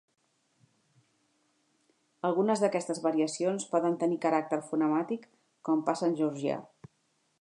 Algunes 2.29 2.63
d'aquestes 2.63 3.01
variacions 3.03 3.67
poden 3.75 4.01
tenir 4.05 4.19
caràcter 4.25 4.63
fonemàtic, 4.71 5.29
com 5.69 5.89
passa 5.91 6.09
en 6.09 6.17
georgià. 6.23 6.59